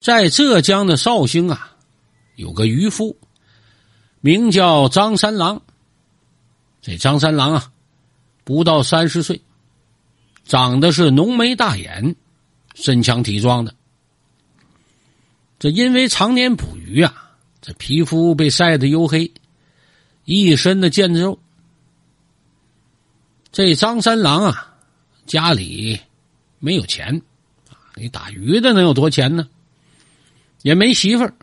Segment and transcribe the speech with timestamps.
[0.00, 1.76] 在浙江的绍兴啊，
[2.34, 3.18] 有个渔夫，
[4.22, 5.60] 名叫张三郎。
[6.80, 7.72] 这张三郎啊，
[8.42, 9.42] 不到三十岁，
[10.44, 12.16] 长得是浓眉大眼，
[12.74, 13.74] 身强体壮的。
[15.58, 19.30] 这因为常年捕鱼啊，这皮肤被晒得黝黑，
[20.24, 21.38] 一身的腱子肉。
[23.52, 24.74] 这张三郎啊，
[25.26, 26.00] 家里
[26.58, 27.20] 没有钱，
[27.96, 29.46] 你打鱼的能有多钱呢？
[30.62, 31.34] 也没媳妇儿，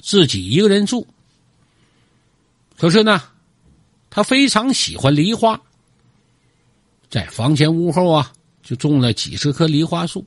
[0.00, 1.06] 自己一个人住。
[2.76, 3.22] 可是呢，
[4.10, 5.60] 他非常喜欢梨花，
[7.10, 8.32] 在房前屋后啊，
[8.62, 10.24] 就种了几十棵梨花树。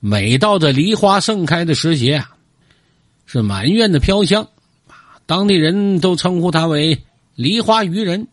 [0.00, 2.36] 每到这梨花盛开的时节啊，
[3.26, 4.48] 是满院的飘香，
[5.26, 7.04] 当地人都称呼他为
[7.36, 8.26] “梨花渔人”。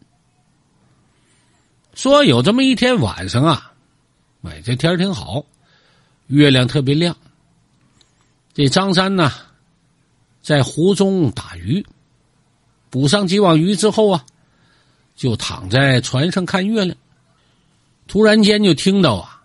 [1.93, 3.73] 说有这么一天晚上啊，
[4.43, 5.45] 哎，这天儿挺好，
[6.27, 7.15] 月亮特别亮。
[8.53, 9.31] 这张三呢，
[10.41, 11.85] 在湖中打鱼，
[12.89, 14.25] 捕上几网鱼之后啊，
[15.15, 16.97] 就躺在船上看月亮。
[18.07, 19.43] 突然间就听到啊，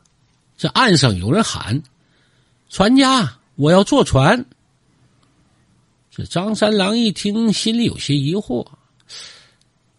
[0.56, 1.82] 这岸上有人喊
[2.70, 4.46] ：“船家，我要坐船。”
[6.10, 8.66] 这张三郎一听，心里有些疑惑：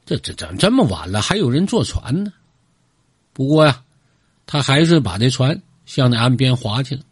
[0.06, 2.34] 这这怎么这么晚了，还有人坐船呢？
[3.34, 3.84] 不过呀，
[4.48, 7.04] 他还是把这船向那岸边划去了。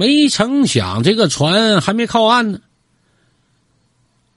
[0.00, 2.62] 没成想，这个船还没靠岸呢，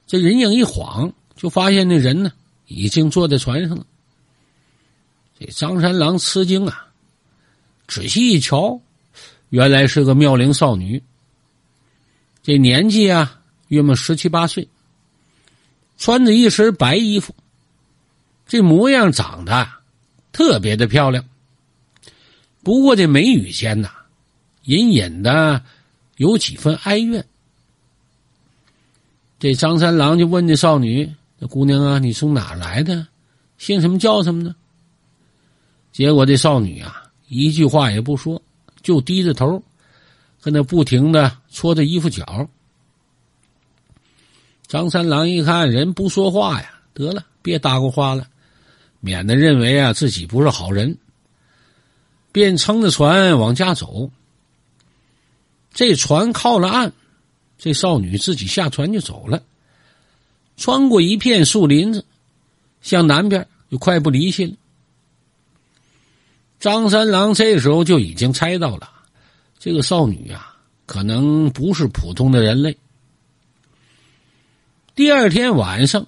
[0.06, 2.30] 这人影一晃，就发现那人呢
[2.66, 3.86] 已经坐在船上了。
[5.40, 6.88] 这张三郎吃惊啊，
[7.88, 8.78] 仔细一瞧，
[9.48, 11.02] 原来是个妙龄少女。
[12.42, 14.68] 这年纪啊，约莫十七八岁，
[15.96, 17.34] 穿着一身白衣服，
[18.46, 19.66] 这模样长得
[20.30, 21.24] 特别的漂亮。
[22.62, 24.03] 不过这眉宇间呐。
[24.64, 25.62] 隐隐的
[26.16, 27.24] 有几分哀怨。
[29.38, 33.06] 这张三郎就问这少女：“这姑娘啊，你从哪来的？
[33.58, 34.54] 姓什么叫什么呢？”
[35.92, 38.40] 结果这少女啊，一句话也不说，
[38.82, 39.62] 就低着头，
[40.40, 42.48] 跟那不停的搓着衣服角。
[44.66, 48.26] 张三郎一看人不说话呀，得了，别搭过话了，
[49.00, 50.96] 免得认为啊自己不是好人，
[52.32, 54.10] 便撑着船往家走。
[55.74, 56.92] 这船靠了岸，
[57.58, 59.42] 这少女自己下船就走了，
[60.56, 62.04] 穿过一片树林子，
[62.80, 64.54] 向南边就快步离去了。
[66.60, 68.88] 张三郎这时候就已经猜到了，
[69.58, 72.78] 这个少女啊，可能不是普通的人类。
[74.94, 76.06] 第二天晚上，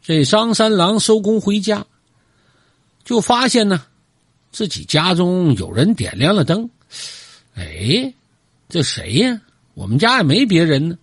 [0.00, 1.84] 这张三郎收工回家，
[3.04, 3.84] 就发现呢，
[4.52, 6.70] 自己家中有人点亮了灯，
[7.56, 8.14] 哎。
[8.72, 9.38] 这谁呀？
[9.74, 10.96] 我们家也没别人呢。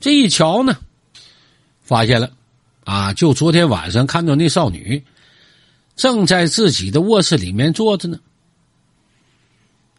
[0.00, 0.76] 这一瞧呢，
[1.82, 2.32] 发现了，
[2.82, 5.04] 啊，就昨天晚上看到那少女，
[5.94, 8.18] 正在自己的卧室里面坐着呢。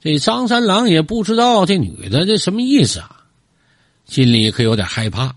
[0.01, 3.23] 这张三郎也不知道这女的这什么意思啊，
[4.05, 5.33] 心里可有点害怕。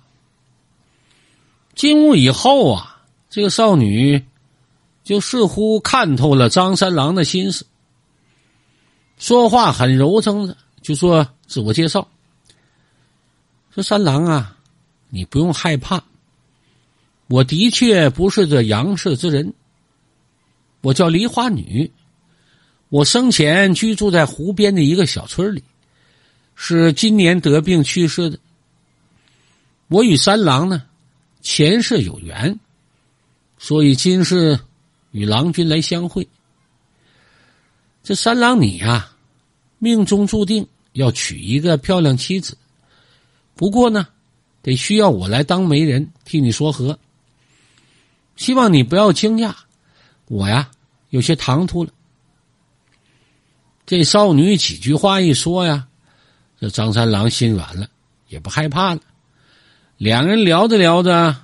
[1.77, 3.01] 进屋以后啊，
[3.31, 4.25] 这个少女
[5.05, 7.65] 就似乎看透了张三郎的心思，
[9.19, 10.57] 说话很柔声的。
[10.87, 12.07] 就说自我介绍，
[13.75, 14.57] 说三郎啊，
[15.09, 16.05] 你不用害怕，
[17.27, 19.53] 我的确不是这杨氏之人，
[20.83, 21.91] 我叫梨花女，
[22.89, 25.65] 我生前居住在湖边的一个小村里，
[26.55, 28.39] 是今年得病去世的。
[29.89, 30.85] 我与三郎呢
[31.41, 32.61] 前世有缘，
[33.59, 34.61] 所以今世
[35.11, 36.29] 与郎君来相会。
[38.05, 39.11] 这三郎你呀，
[39.81, 40.69] 命中注定。
[40.97, 42.57] 要娶一个漂亮妻子，
[43.55, 44.09] 不过呢，
[44.63, 46.99] 得需要我来当媒人替你说和。
[48.37, 49.55] 希望你不要惊讶，
[50.27, 50.71] 我呀
[51.11, 51.91] 有些唐突了。
[53.85, 55.87] 这少女几句话一说呀，
[56.59, 57.87] 这张三郎心软了，
[58.29, 59.01] 也不害怕了。
[59.99, 61.37] 两人聊着聊着，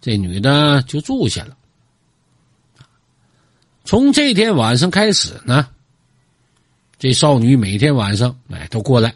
[0.00, 1.56] 这女的就住下了。
[3.84, 5.68] 从这天晚上开始呢。
[6.98, 9.14] 这少女每天晚上哎都过来，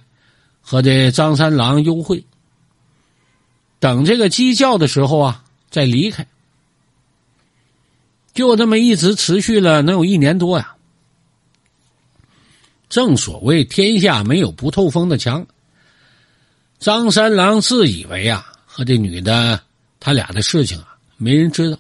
[0.61, 2.25] 和这张三郎幽会。
[3.79, 6.27] 等这个鸡叫的时候啊，再离开。
[8.35, 10.77] 就这么一直持续了能有一年多呀。
[12.89, 15.47] 正所谓天下没有不透风的墙。
[16.79, 19.61] 张三郎自以为啊和这女的
[19.99, 21.79] 他俩的事情啊没人知道。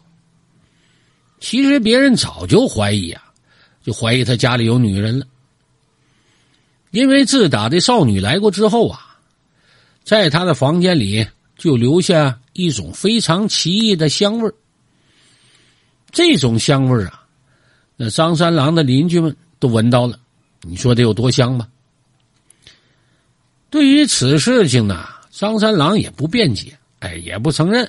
[1.41, 3.23] 其实别人早就怀疑啊，
[3.82, 5.26] 就怀疑他家里有女人了。
[6.90, 9.16] 因为自打这少女来过之后啊，
[10.04, 11.26] 在他的房间里
[11.56, 14.54] 就留下一种非常奇异的香味儿
[16.10, 17.25] 这种香味儿啊，
[17.96, 20.19] 那张三郎的邻居们都闻到了，
[20.62, 21.69] 你说得有多香吧？
[23.70, 27.88] 对于此事情呢，张三郎也不辩解，哎，也不承认。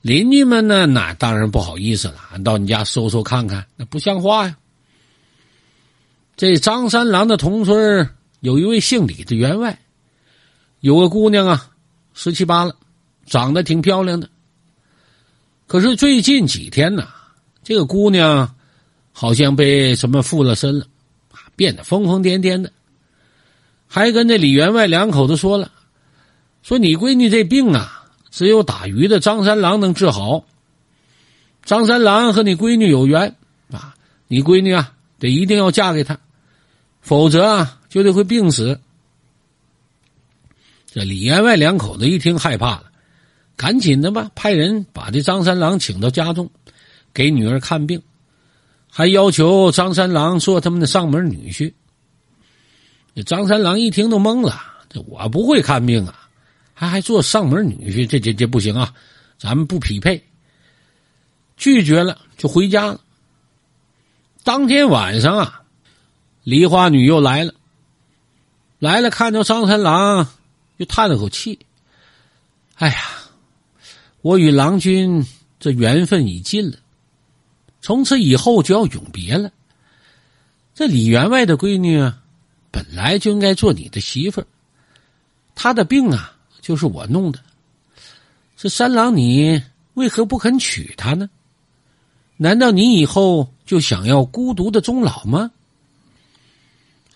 [0.00, 4.56] 邻居们呢，那当然不好意思了，到你家搜搜看看，那不像话呀。
[6.40, 8.08] 这张三郎的同村
[8.40, 9.78] 有一位姓李的员外，
[10.80, 11.70] 有个姑娘啊，
[12.14, 12.74] 十七八了，
[13.26, 14.30] 长得挺漂亮的。
[15.66, 17.08] 可是最近几天呢，
[17.62, 18.54] 这个姑娘
[19.12, 20.86] 好像被什么附了身了，
[21.56, 22.72] 变得疯疯癫癫的，
[23.86, 25.70] 还跟这李员外两口子说了，
[26.62, 30.46] 说你闺女这病啊，只有打鱼的张三郎能治好。
[31.66, 33.36] 张三郎和你闺女有缘
[33.70, 33.94] 啊，
[34.26, 36.18] 你闺女啊，得一定要嫁给他。
[37.10, 38.80] 否则啊，就得会病死。
[40.86, 42.84] 这李员外两口子一听害怕了，
[43.56, 46.48] 赶紧的吧，派人把这张三郎请到家中，
[47.12, 48.00] 给女儿看病，
[48.88, 51.74] 还要求张三郎做他们的上门女婿。
[53.16, 56.28] 这张三郎一听都懵了，这我不会看病啊，
[56.74, 58.94] 还还做上门女婿，这这这不行啊，
[59.36, 60.24] 咱们不匹配。
[61.56, 63.00] 拒绝了，就回家了。
[64.44, 65.59] 当天晚上啊。
[66.42, 67.54] 梨花女又来了，
[68.78, 70.26] 来了，看到张三郎，
[70.78, 71.58] 又叹了口气
[72.76, 72.94] ：“哎呀，
[74.22, 75.26] 我与郎君
[75.58, 76.78] 这缘分已尽了，
[77.82, 79.52] 从此以后就要永别了。
[80.74, 82.22] 这李员外的闺女啊，
[82.70, 84.46] 本来就应该做你的媳妇儿，
[85.54, 87.38] 她的病啊，就是我弄的。
[88.56, 89.62] 这三郎，你
[89.92, 91.28] 为何不肯娶她呢？
[92.38, 95.50] 难道你以后就想要孤独的终老吗？”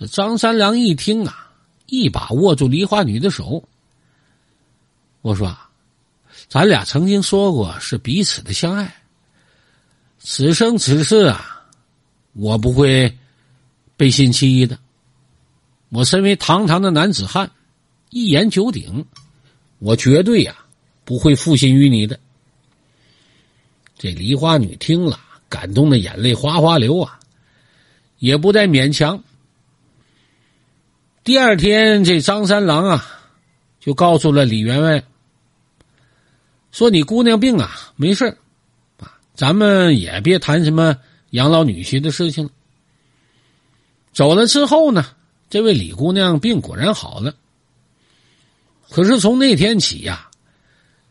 [0.07, 1.53] 张三良一听啊，
[1.87, 3.69] 一把握住梨花女的手。
[5.23, 5.71] 我说：“啊
[6.49, 8.95] 咱俩曾经说过是彼此的相爱，
[10.19, 11.65] 此生此世啊，
[12.35, 13.17] 我不会
[13.97, 14.79] 背信弃义的。
[15.89, 17.51] 我身为堂堂的男子汉，
[18.11, 19.07] 一言九鼎，
[19.79, 20.55] 我绝对呀
[21.05, 22.19] 不会负心于你的。”
[23.97, 25.19] 这梨花女听了，
[25.49, 27.19] 感动的眼泪哗哗流啊，
[28.19, 29.23] 也不再勉强。
[31.25, 33.07] 第二天，这张三郎啊，
[33.81, 35.03] 就告诉了李员外，
[36.71, 38.27] 说：“你姑娘病啊，没事
[38.99, 40.99] 啊，咱们也别谈什么
[41.31, 42.51] 养老女婿的事情了。”
[44.13, 45.07] 走了之后呢，
[45.49, 47.35] 这位李姑娘病果然好了。
[48.91, 50.29] 可是从那天起呀，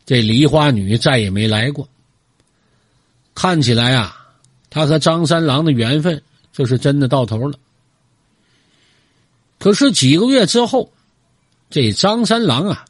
[0.06, 1.88] 这梨花女再也没来过。
[3.34, 4.28] 看起来啊，
[4.70, 6.22] 她和张三郎的缘分，
[6.52, 7.58] 就是真的到头了。
[9.64, 10.92] 可是几个月之后，
[11.70, 12.84] 这张三郎啊，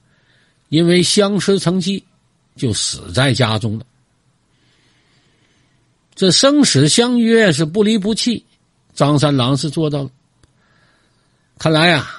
[0.71, 2.03] 因为相思成疾，
[2.57, 3.87] 就死在家中了。
[6.17, 8.45] 这生死相约是不离不弃，
[8.93, 10.11] 张三郎是做到了。
[11.59, 12.11] 看来啊，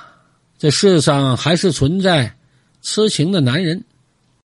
[0.58, 2.34] 这世上还是存在
[2.82, 3.84] 痴情的男人。